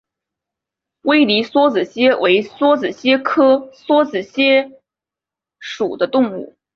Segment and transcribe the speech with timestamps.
[1.03, 4.79] 威迪梭子蟹为梭子蟹科梭子蟹
[5.59, 6.57] 属的动物。